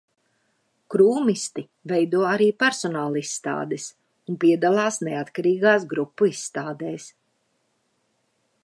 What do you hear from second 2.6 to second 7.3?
personālizstādes un piedalās neatkarīgās grupu izstādēs.